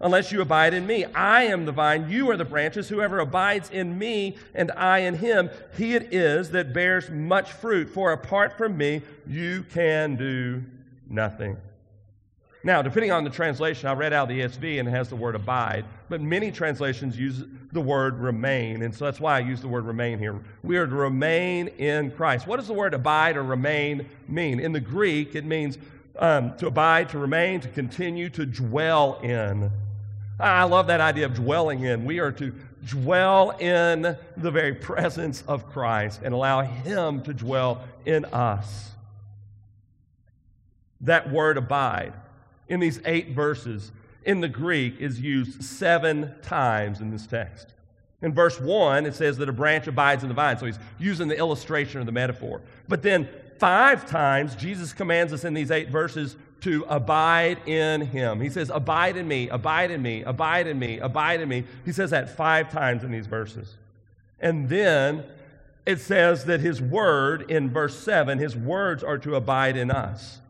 [0.00, 1.04] unless you abide in me.
[1.06, 2.88] I am the vine, you are the branches.
[2.88, 7.88] Whoever abides in me and I in him, he it is that bears much fruit.
[7.88, 10.62] For apart from me, you can do
[11.08, 11.56] nothing.
[12.66, 15.36] Now, depending on the translation, I read out the ESV and it has the word
[15.36, 19.68] abide, but many translations use the word remain, and so that's why I use the
[19.68, 20.40] word remain here.
[20.64, 22.48] We are to remain in Christ.
[22.48, 24.58] What does the word abide or remain mean?
[24.58, 25.78] In the Greek, it means
[26.18, 29.70] um, to abide, to remain, to continue, to dwell in.
[30.40, 32.04] I love that idea of dwelling in.
[32.04, 32.52] We are to
[32.84, 38.90] dwell in the very presence of Christ and allow Him to dwell in us
[41.06, 42.12] that word abide
[42.68, 43.92] in these eight verses
[44.24, 47.68] in the Greek is used seven times in this text.
[48.22, 50.58] In verse 1, it says that a branch abides in the vine.
[50.58, 52.60] So he's using the illustration or the metaphor.
[52.88, 58.40] But then five times, Jesus commands us in these eight verses to abide in him.
[58.40, 61.64] He says, Abide in me, abide in me, abide in me, abide in me.
[61.84, 63.74] He says that five times in these verses.
[64.40, 65.24] And then
[65.84, 70.40] it says that his word in verse 7, his words are to abide in us.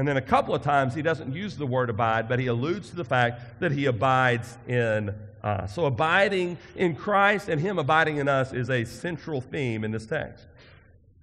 [0.00, 2.88] And then a couple of times he doesn't use the word abide, but he alludes
[2.88, 5.74] to the fact that he abides in us.
[5.74, 10.06] So abiding in Christ and him abiding in us is a central theme in this
[10.06, 10.46] text.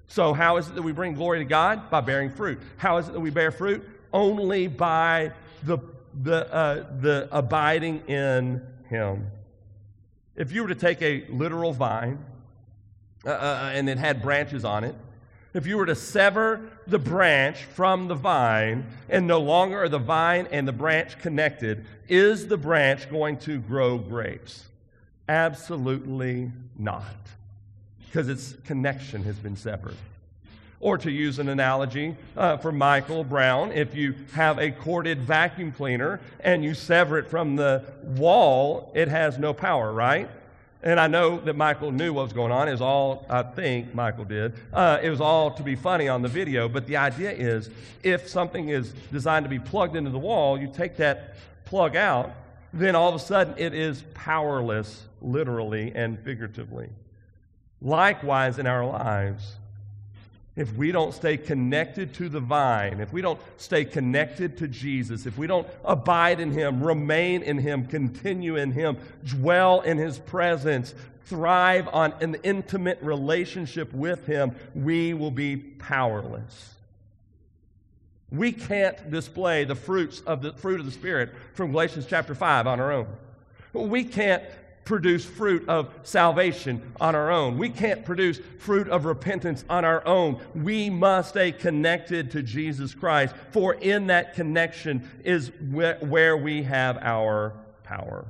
[0.05, 1.89] So, how is it that we bring glory to God?
[1.89, 2.59] By bearing fruit.
[2.77, 3.83] How is it that we bear fruit?
[4.13, 5.31] Only by
[5.63, 5.79] the,
[6.21, 9.31] the, uh, the abiding in him.
[10.35, 12.23] If you were to take a literal vine
[13.25, 14.93] uh, uh, and it had branches on it,
[15.53, 19.97] if you were to sever the branch from the vine and no longer are the
[19.97, 24.65] vine and the branch connected, is the branch going to grow grapes?
[25.29, 27.03] Absolutely not,
[28.05, 29.95] because its connection has been severed.
[30.79, 35.71] Or to use an analogy uh, for Michael Brown, if you have a corded vacuum
[35.71, 40.29] cleaner and you sever it from the wall, it has no power, right?
[40.87, 42.69] And I know that Michael knew what was going on.
[42.69, 44.53] It was all, I think Michael did.
[44.71, 46.69] Uh, it was all to be funny on the video.
[46.69, 47.69] But the idea is
[48.03, 52.31] if something is designed to be plugged into the wall, you take that plug out,
[52.71, 56.87] then all of a sudden it is powerless, literally and figuratively.
[57.81, 59.55] Likewise, in our lives,
[60.57, 65.27] if we don't stay connected to the vine, if we don't stay connected to Jesus,
[65.27, 70.17] if we don't abide in Him, remain in Him, continue in Him, dwell in His
[70.17, 76.73] presence, thrive on an intimate relationship with Him, we will be powerless.
[78.31, 82.65] We can't display the fruits of the fruit of the Spirit from Galatians chapter 5
[82.67, 83.07] on our own.
[83.73, 84.43] We can't
[84.87, 87.57] produce fruit of salvation on our own.
[87.57, 90.39] We can't produce fruit of repentance on our own.
[90.55, 96.97] We must stay connected to Jesus Christ, for in that connection is where we have
[97.01, 98.25] our power.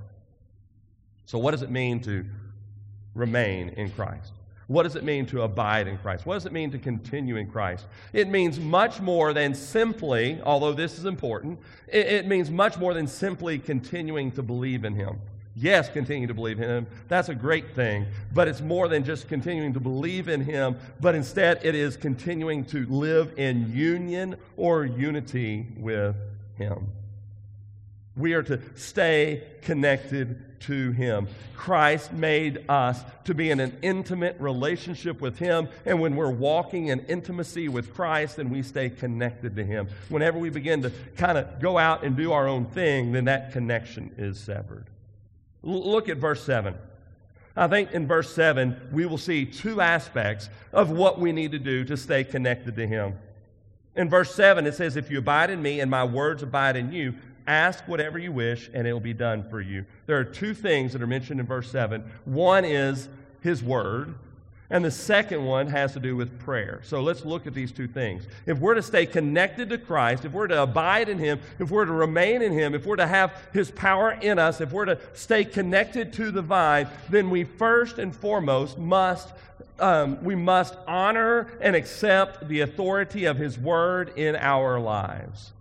[1.27, 2.25] So, what does it mean to
[3.13, 4.31] remain in Christ?
[4.65, 6.25] What does it mean to abide in Christ?
[6.25, 7.85] What does it mean to continue in Christ?
[8.13, 13.05] It means much more than simply, although this is important, it, means much more than
[13.05, 15.19] simply continuing to believe in Him.
[15.59, 16.87] Yes, continue to believe in Him.
[17.07, 18.05] That's a great thing.
[18.31, 22.63] But it's more than just continuing to believe in Him, but instead it is continuing
[22.65, 26.15] to live in union or unity with
[26.57, 26.89] Him.
[28.15, 31.27] We are to stay connected to Him.
[31.55, 36.89] Christ made us to be in an intimate relationship with Him, and when we're walking
[36.89, 39.87] in intimacy with Christ, then we stay connected to Him.
[40.09, 43.53] Whenever we begin to kind of go out and do our own thing, then that
[43.53, 44.85] connection is severed.
[45.67, 46.73] Look at verse 7.
[47.57, 51.59] I think in verse 7, we will see two aspects of what we need to
[51.59, 53.15] do to stay connected to Him.
[53.95, 56.93] In verse 7, it says, If you abide in me and my words abide in
[56.93, 57.15] you,
[57.47, 59.85] ask whatever you wish and it will be done for you.
[60.05, 62.01] There are two things that are mentioned in verse 7.
[62.23, 63.09] One is
[63.41, 64.15] His word,
[64.69, 66.81] and the second one has to do with prayer.
[66.83, 68.27] So let's look at these two things.
[68.45, 71.85] If we're to stay connected to Christ, if we're to abide in Him, if we're
[71.85, 74.99] to remain in Him, if we're to have His power in us, if we're to
[75.13, 79.33] stay connected to the vine, then we first and foremost must.
[79.79, 85.53] Um, we must honor and accept the authority of His Word in our lives.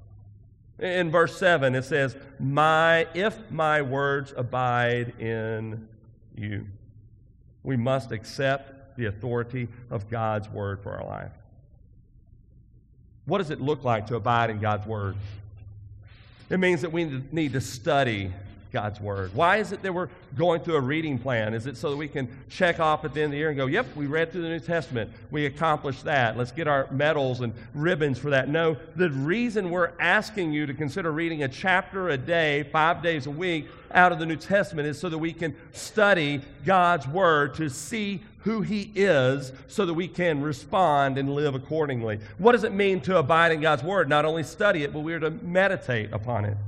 [0.78, 5.86] In verse 7, it says, my, If my words abide in
[6.34, 6.66] you,
[7.62, 11.32] we must accept the authority of God's word for our life.
[13.26, 15.16] What does it look like to abide in God's word?
[16.48, 18.32] It means that we need to study
[18.76, 19.34] God's Word.
[19.34, 21.54] Why is it that we're going through a reading plan?
[21.54, 23.56] Is it so that we can check off at the end of the year and
[23.56, 25.10] go, yep, we read through the New Testament.
[25.30, 26.36] We accomplished that.
[26.36, 28.50] Let's get our medals and ribbons for that.
[28.50, 33.24] No, the reason we're asking you to consider reading a chapter a day, five days
[33.24, 37.54] a week, out of the New Testament is so that we can study God's Word
[37.54, 42.20] to see who He is so that we can respond and live accordingly.
[42.36, 44.10] What does it mean to abide in God's Word?
[44.10, 46.58] Not only study it, but we're to meditate upon it.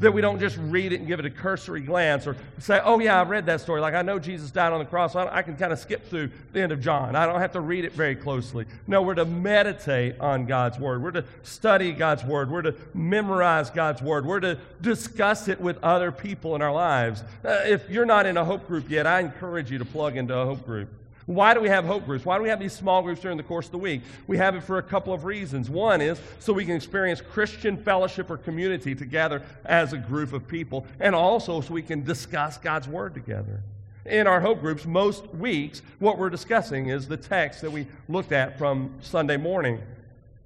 [0.00, 2.98] That we don't just read it and give it a cursory glance or say, oh,
[2.98, 3.80] yeah, I've read that story.
[3.80, 5.14] Like, I know Jesus died on the cross.
[5.14, 7.16] So I, I can kind of skip through the end of John.
[7.16, 8.66] I don't have to read it very closely.
[8.86, 11.02] No, we're to meditate on God's Word.
[11.02, 12.50] We're to study God's Word.
[12.50, 14.26] We're to memorize God's Word.
[14.26, 17.22] We're to discuss it with other people in our lives.
[17.42, 20.36] Uh, if you're not in a hope group yet, I encourage you to plug into
[20.36, 20.90] a hope group.
[21.26, 22.24] Why do we have hope groups?
[22.24, 24.02] Why do we have these small groups during the course of the week?
[24.28, 25.68] We have it for a couple of reasons.
[25.68, 30.46] One is so we can experience Christian fellowship or community together as a group of
[30.46, 33.60] people, and also so we can discuss God's Word together.
[34.04, 38.30] In our hope groups, most weeks, what we're discussing is the text that we looked
[38.30, 39.80] at from Sunday morning.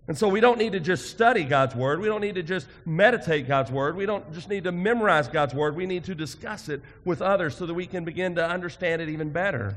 [0.09, 2.01] And so we don't need to just study God's Word.
[2.01, 3.97] We don't need to just meditate God's Word.
[3.97, 5.77] We don't just need to memorize God's Word.
[5.77, 9.11] We need to discuss it with others so that we can begin to understand it
[9.11, 9.77] even better.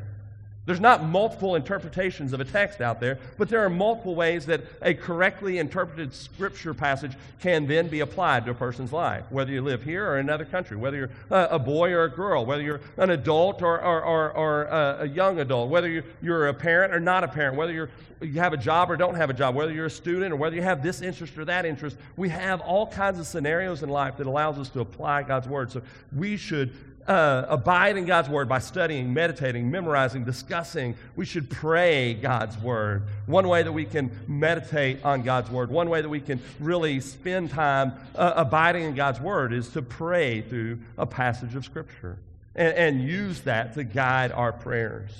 [0.65, 4.61] There's not multiple interpretations of a text out there, but there are multiple ways that
[4.81, 7.11] a correctly interpreted scripture passage
[7.41, 10.45] can then be applied to a person's life, whether you live here or in another
[10.45, 14.01] country, whether you're uh, a boy or a girl, whether you're an adult or, or,
[14.03, 17.57] or, or uh, a young adult, whether you're, you're a parent or not a parent,
[17.57, 17.89] whether you're,
[18.21, 20.55] you have a job or don't have a job, whether you're a student or whether
[20.55, 21.97] you have this interest or that interest.
[22.15, 25.73] We have all kinds of scenarios in life that allows us to apply God's Word.
[25.73, 25.81] So
[26.15, 26.73] we should
[27.07, 30.95] uh, abide in God's Word by studying, meditating, memorizing, discussing.
[31.15, 33.03] We should pray God's Word.
[33.25, 36.99] One way that we can meditate on God's Word, one way that we can really
[36.99, 42.17] spend time uh, abiding in God's Word is to pray through a passage of Scripture
[42.55, 45.11] and, and use that to guide our prayers.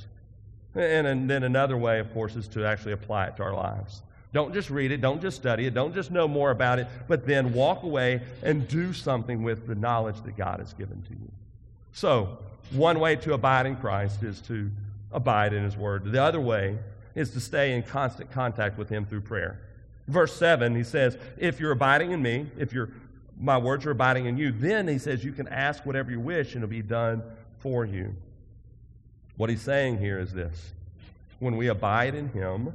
[0.75, 4.01] And, and then another way, of course, is to actually apply it to our lives.
[4.33, 7.27] Don't just read it, don't just study it, don't just know more about it, but
[7.27, 11.31] then walk away and do something with the knowledge that God has given to you.
[11.93, 12.37] So,
[12.71, 14.69] one way to abide in Christ is to
[15.11, 16.11] abide in His Word.
[16.11, 16.77] The other way
[17.15, 19.59] is to stay in constant contact with Him through prayer.
[20.07, 22.91] Verse 7, he says, If you're abiding in me, if you
[23.39, 26.53] my words are abiding in you, then he says you can ask whatever you wish
[26.53, 27.23] and it'll be done
[27.59, 28.15] for you.
[29.37, 30.71] What he's saying here is this
[31.39, 32.73] when we abide in him,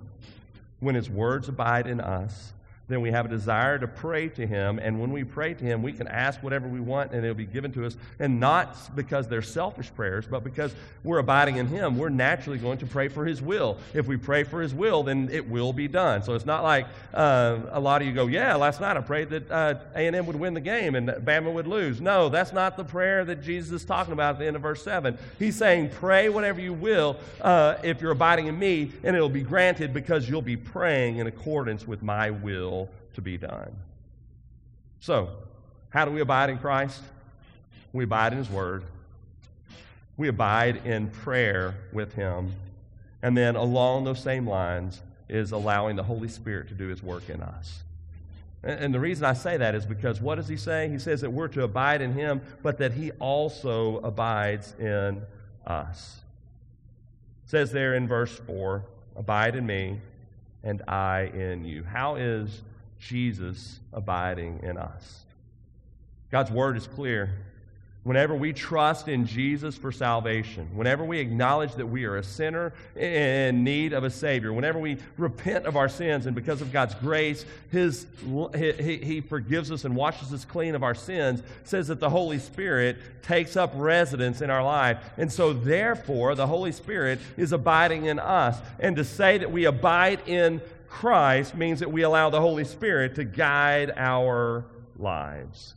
[0.80, 2.52] when his words abide in us,
[2.88, 4.78] then we have a desire to pray to Him.
[4.78, 7.44] And when we pray to Him, we can ask whatever we want and it'll be
[7.44, 7.96] given to us.
[8.18, 10.74] And not because they're selfish prayers, but because
[11.04, 13.76] we're abiding in Him, we're naturally going to pray for His will.
[13.92, 16.22] If we pray for His will, then it will be done.
[16.22, 19.28] So it's not like uh, a lot of you go, yeah, last night I prayed
[19.30, 22.00] that uh, A&M would win the game and Bama would lose.
[22.00, 24.82] No, that's not the prayer that Jesus is talking about at the end of verse
[24.82, 25.18] 7.
[25.38, 29.42] He's saying, pray whatever you will uh, if you're abiding in me, and it'll be
[29.42, 32.77] granted because you'll be praying in accordance with my will
[33.18, 33.74] to be done.
[35.00, 35.30] So,
[35.90, 37.02] how do we abide in Christ?
[37.92, 38.84] We abide in His Word.
[40.16, 42.54] We abide in prayer with Him.
[43.20, 47.28] And then, along those same lines, is allowing the Holy Spirit to do His work
[47.28, 47.82] in us.
[48.62, 50.88] And the reason I say that is because what does He say?
[50.88, 55.22] He says that we're to abide in Him, but that He also abides in
[55.66, 56.20] us.
[57.46, 58.84] It says there in verse 4
[59.16, 59.98] Abide in me,
[60.62, 61.82] and I in you.
[61.82, 62.62] How is
[62.98, 65.24] Jesus abiding in us?
[66.30, 67.30] God's word is clear.
[68.04, 72.72] Whenever we trust in Jesus for salvation, whenever we acknowledge that we are a sinner
[72.96, 76.94] in need of a Savior, whenever we repent of our sins and because of God's
[76.94, 78.06] grace, his,
[78.56, 82.38] he, he forgives us and washes us clean of our sins, says that the Holy
[82.38, 84.98] Spirit takes up residence in our life.
[85.18, 88.56] And so, therefore, the Holy Spirit is abiding in us.
[88.78, 93.14] And to say that we abide in Christ means that we allow the Holy Spirit
[93.16, 94.64] to guide our
[94.96, 95.74] lives.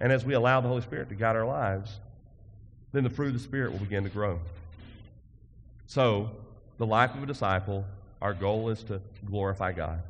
[0.00, 1.98] And as we allow the Holy Spirit to guide our lives,
[2.92, 4.40] then the fruit of the Spirit will begin to grow.
[5.86, 6.30] So,
[6.78, 7.84] the life of a disciple,
[8.20, 10.00] our goal is to glorify God.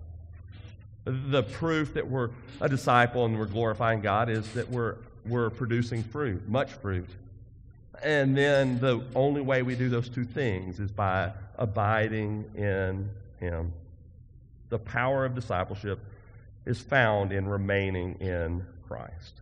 [1.05, 4.97] The proof that we're a disciple and we're glorifying God is that we're,
[5.27, 7.09] we're producing fruit, much fruit.
[8.03, 13.73] And then the only way we do those two things is by abiding in Him.
[14.75, 16.01] The power of discipleship
[16.66, 19.41] is found in remaining in Christ.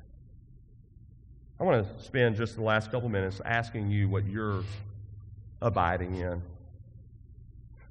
[1.59, 4.63] I want to spend just the last couple minutes asking you what you're
[5.63, 6.43] abiding in.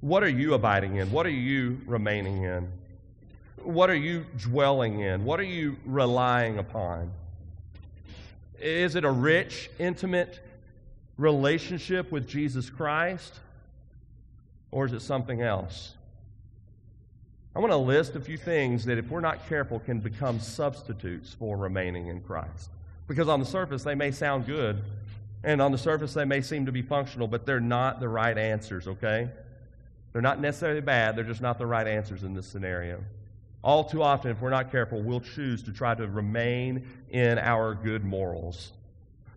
[0.02, 1.10] What are you abiding in?
[1.10, 2.68] What are you remaining in?
[3.64, 5.24] What are you dwelling in?
[5.24, 7.10] What are you relying upon?
[8.60, 10.38] Is it a rich, intimate
[11.18, 13.40] relationship with Jesus Christ?
[14.70, 15.96] Or is it something else?
[17.54, 21.34] I want to list a few things that, if we're not careful, can become substitutes
[21.38, 22.70] for remaining in Christ.
[23.06, 24.82] Because on the surface, they may sound good,
[25.44, 28.38] and on the surface, they may seem to be functional, but they're not the right
[28.38, 29.28] answers, okay?
[30.12, 33.04] They're not necessarily bad, they're just not the right answers in this scenario.
[33.62, 37.74] All too often, if we're not careful, we'll choose to try to remain in our
[37.74, 38.72] good morals.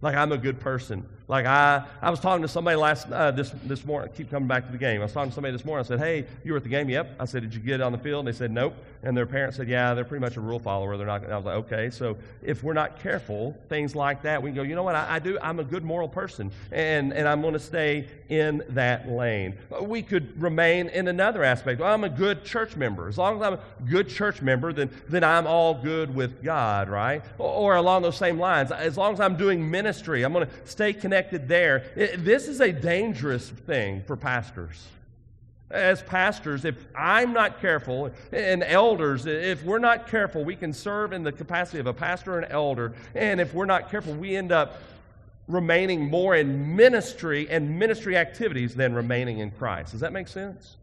[0.01, 1.05] Like I'm a good person.
[1.27, 4.11] Like I, I was talking to somebody last uh, this this morning.
[4.13, 5.01] I keep coming back to the game.
[5.01, 5.83] I was talking to somebody this morning.
[5.83, 7.15] I said, "Hey, you were at the game?" Yep.
[7.19, 9.57] I said, "Did you get on the field?" And they said, "Nope." And their parents
[9.57, 10.97] said, "Yeah, they're pretty much a rule follower.
[10.97, 14.41] They're not." And I was like, "Okay." So if we're not careful, things like that,
[14.41, 14.61] we can go.
[14.61, 14.93] You know what?
[14.93, 15.39] I, I do.
[15.41, 19.57] I'm a good moral person, and and I'm going to stay in that lane.
[19.81, 21.81] We could remain in another aspect.
[21.81, 23.07] Well, I'm a good church member.
[23.07, 26.87] As long as I'm a good church member, then then I'm all good with God,
[26.87, 27.23] right?
[27.39, 30.53] Or, or along those same lines, as long as I'm doing ministry, I'm going to
[30.65, 31.14] stay connected
[31.47, 31.83] there.
[31.95, 34.85] It, this is a dangerous thing for pastors.
[35.71, 41.11] As pastors, if I'm not careful, and elders, if we're not careful, we can serve
[41.11, 42.93] in the capacity of a pastor and elder.
[43.15, 44.77] And if we're not careful, we end up
[45.47, 49.91] remaining more in ministry and ministry activities than remaining in Christ.
[49.91, 50.77] Does that make sense?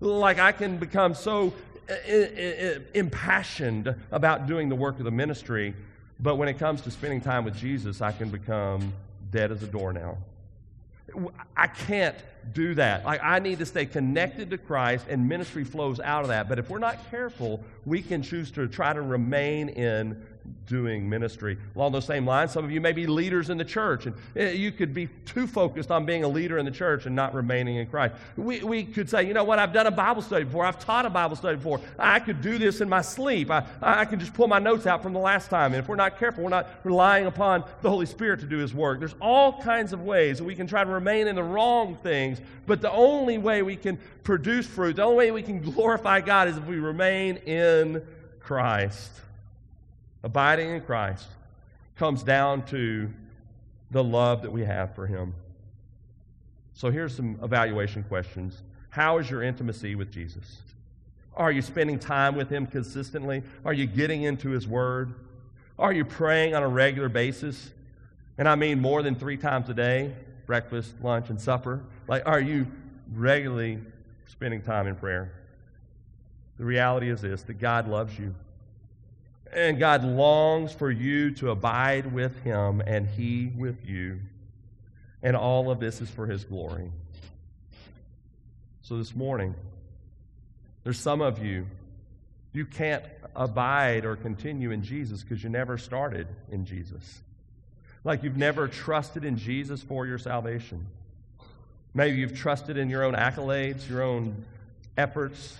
[0.00, 1.52] Like I can become so
[1.88, 5.74] uh, uh, uh, impassioned about doing the work of the ministry,
[6.20, 8.92] but when it comes to spending time with Jesus, I can become
[9.30, 10.18] dead as a doornail.
[11.56, 12.16] I can't
[12.52, 13.04] do that.
[13.04, 16.48] Like I need to stay connected to Christ, and ministry flows out of that.
[16.48, 20.22] But if we're not careful, we can choose to try to remain in
[20.66, 21.56] doing ministry.
[21.74, 24.50] Along those same lines, some of you may be leaders in the church, and eh,
[24.52, 27.76] you could be too focused on being a leader in the church and not remaining
[27.76, 28.14] in Christ.
[28.36, 31.06] We, we could say, you know what, I've done a Bible study before, I've taught
[31.06, 34.34] a Bible study before, I could do this in my sleep, I, I can just
[34.34, 35.72] pull my notes out from the last time.
[35.72, 38.74] And if we're not careful, we're not relying upon the Holy Spirit to do His
[38.74, 38.98] work.
[38.98, 42.40] There's all kinds of ways that we can try to remain in the wrong things,
[42.66, 46.48] but the only way we can produce fruit, the only way we can glorify God
[46.48, 48.02] is if we remain in
[48.40, 49.10] Christ
[50.22, 51.26] abiding in Christ,
[51.96, 53.10] comes down to
[53.90, 55.34] the love that we have for Him.
[56.74, 58.62] So here's some evaluation questions.
[58.90, 60.62] How is your intimacy with Jesus?
[61.34, 63.42] Are you spending time with Him consistently?
[63.64, 65.14] Are you getting into His Word?
[65.78, 67.70] Are you praying on a regular basis?
[68.36, 70.14] And I mean more than three times a day
[70.46, 71.84] breakfast, lunch, and supper.
[72.06, 72.66] Like, are you
[73.12, 73.78] regularly
[74.26, 75.30] spending time in prayer?
[76.58, 78.34] The reality is this that God loves you.
[79.54, 84.20] And God longs for you to abide with Him and He with you.
[85.22, 86.90] And all of this is for His glory.
[88.82, 89.54] So this morning,
[90.84, 91.66] there's some of you,
[92.52, 93.04] you can't
[93.36, 97.20] abide or continue in Jesus because you never started in Jesus.
[98.04, 100.86] Like you've never trusted in Jesus for your salvation.
[101.94, 104.44] Maybe you've trusted in your own accolades, your own
[104.96, 105.58] efforts,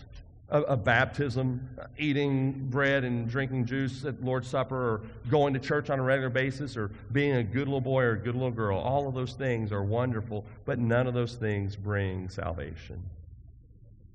[0.50, 1.68] of, of baptism,
[1.98, 6.30] eating bread and drinking juice at Lord's Supper, or going to church on a regular
[6.30, 8.78] basis, or being a good little boy or a good little girl.
[8.78, 13.02] All of those things are wonderful, but none of those things bring salvation.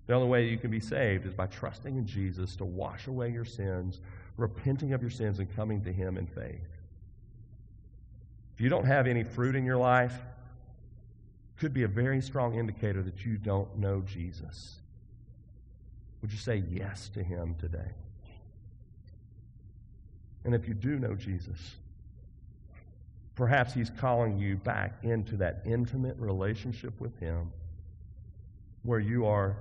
[0.08, 3.30] The only way you can be saved is by trusting in Jesus to wash away
[3.30, 4.02] your sins,
[4.38, 6.60] repenting of your sins, and coming to Him in faith.
[8.56, 10.14] If you don't have any fruit in your life,
[11.58, 14.80] could be a very strong indicator that you don't know Jesus.
[16.24, 17.92] Would you say yes to Him today?
[20.46, 21.76] And if you do know Jesus,
[23.36, 27.52] perhaps He's calling you back into that intimate relationship with Him
[28.84, 29.58] where you are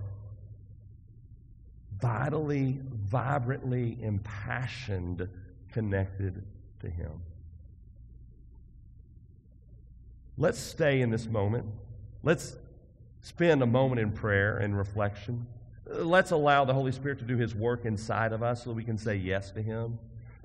[2.01, 5.29] vitally, vibrantly, impassioned,
[5.73, 6.45] connected
[6.79, 7.11] to Him.
[10.39, 11.67] Let's stay in this moment.
[12.23, 12.57] Let's
[13.21, 15.49] spend a moment in prayer and reflection.
[15.95, 18.99] Let's allow the Holy Spirit to do His work inside of us so we can
[18.99, 19.99] say yes to Him.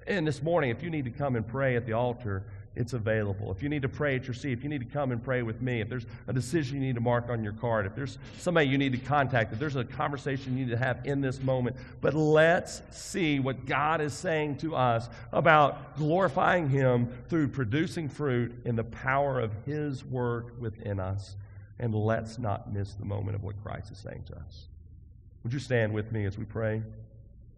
[0.05, 2.43] And this morning, if you need to come and pray at the altar,
[2.77, 3.51] it's available.
[3.51, 5.41] If you need to pray at your seat, if you need to come and pray
[5.41, 8.19] with me, if there's a decision you need to mark on your card, if there's
[8.37, 11.41] somebody you need to contact, if there's a conversation you need to have in this
[11.41, 18.07] moment, but let's see what God is saying to us about glorifying Him through producing
[18.07, 21.35] fruit in the power of His work within us.
[21.79, 24.67] And let's not miss the moment of what Christ is saying to us.
[25.43, 26.81] Would you stand with me as we pray?